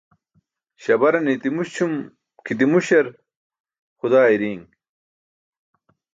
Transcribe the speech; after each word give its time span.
Śabarane 0.83 1.31
i̇ti̇ 1.35 1.49
muśum 1.55 1.93
kʰiti 2.45 2.65
muśar 2.71 3.05
xaa 3.15 3.19
xudaa 3.99 4.29
iri̇i̇n. 4.35 4.61